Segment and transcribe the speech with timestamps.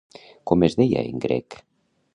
[0.51, 1.61] Com es deia en grec?